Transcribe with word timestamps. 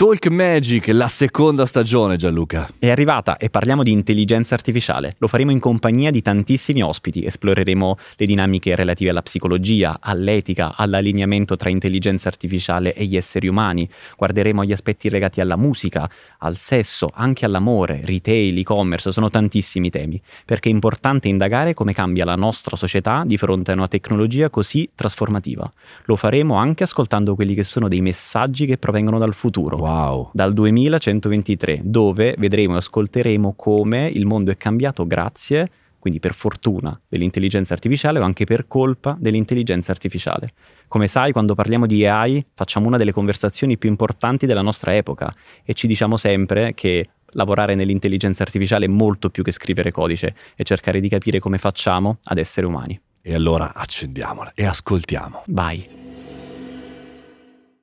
Talk 0.00 0.28
Magic, 0.28 0.88
la 0.92 1.08
seconda 1.08 1.66
stagione 1.66 2.16
Gianluca. 2.16 2.66
È 2.78 2.88
arrivata 2.88 3.36
e 3.36 3.50
parliamo 3.50 3.82
di 3.82 3.92
intelligenza 3.92 4.54
artificiale. 4.54 5.16
Lo 5.18 5.28
faremo 5.28 5.50
in 5.50 5.58
compagnia 5.58 6.10
di 6.10 6.22
tantissimi 6.22 6.82
ospiti, 6.82 7.26
esploreremo 7.26 7.98
le 8.16 8.24
dinamiche 8.24 8.74
relative 8.74 9.10
alla 9.10 9.20
psicologia, 9.20 9.98
all'etica, 10.00 10.74
all'allineamento 10.74 11.56
tra 11.56 11.68
intelligenza 11.68 12.28
artificiale 12.28 12.94
e 12.94 13.04
gli 13.04 13.14
esseri 13.14 13.46
umani, 13.46 13.86
guarderemo 14.16 14.64
gli 14.64 14.72
aspetti 14.72 15.10
legati 15.10 15.42
alla 15.42 15.56
musica, 15.56 16.08
al 16.38 16.56
sesso, 16.56 17.10
anche 17.12 17.44
all'amore, 17.44 18.00
retail, 18.02 18.56
e-commerce, 18.56 19.12
sono 19.12 19.28
tantissimi 19.28 19.90
temi, 19.90 20.18
perché 20.46 20.70
è 20.70 20.72
importante 20.72 21.28
indagare 21.28 21.74
come 21.74 21.92
cambia 21.92 22.24
la 22.24 22.36
nostra 22.36 22.74
società 22.74 23.22
di 23.26 23.36
fronte 23.36 23.72
a 23.72 23.74
una 23.74 23.86
tecnologia 23.86 24.48
così 24.48 24.88
trasformativa. 24.94 25.70
Lo 26.04 26.16
faremo 26.16 26.54
anche 26.54 26.84
ascoltando 26.84 27.34
quelli 27.34 27.52
che 27.52 27.64
sono 27.64 27.86
dei 27.86 28.00
messaggi 28.00 28.64
che 28.64 28.78
provengono 28.78 29.18
dal 29.18 29.34
futuro. 29.34 29.76
Wow 29.76 29.89
Wow. 29.90 30.30
Dal 30.32 30.52
2123, 30.52 31.80
dove 31.82 32.36
vedremo 32.38 32.74
e 32.74 32.78
ascolteremo 32.78 33.54
come 33.56 34.08
il 34.12 34.24
mondo 34.24 34.52
è 34.52 34.56
cambiato 34.56 35.04
grazie, 35.04 35.68
quindi 35.98 36.20
per 36.20 36.32
fortuna, 36.32 36.98
dell'intelligenza 37.08 37.74
artificiale 37.74 38.20
o 38.20 38.22
anche 38.22 38.44
per 38.44 38.68
colpa 38.68 39.16
dell'intelligenza 39.18 39.90
artificiale. 39.90 40.52
Come 40.86 41.08
sai, 41.08 41.32
quando 41.32 41.54
parliamo 41.54 41.86
di 41.86 42.06
AI 42.06 42.44
facciamo 42.54 42.86
una 42.86 42.98
delle 42.98 43.12
conversazioni 43.12 43.78
più 43.78 43.88
importanti 43.88 44.46
della 44.46 44.62
nostra 44.62 44.94
epoca 44.94 45.34
e 45.64 45.74
ci 45.74 45.88
diciamo 45.88 46.16
sempre 46.16 46.72
che 46.74 47.04
lavorare 47.32 47.74
nell'intelligenza 47.74 48.44
artificiale 48.44 48.86
è 48.86 48.88
molto 48.88 49.28
più 49.28 49.42
che 49.42 49.52
scrivere 49.52 49.90
codice 49.90 50.34
e 50.54 50.62
cercare 50.62 51.00
di 51.00 51.08
capire 51.08 51.40
come 51.40 51.58
facciamo 51.58 52.18
ad 52.24 52.38
essere 52.38 52.66
umani. 52.66 52.98
E 53.22 53.34
allora 53.34 53.74
accendiamola 53.74 54.52
e 54.54 54.64
ascoltiamo. 54.64 55.42
Vai. 55.48 55.99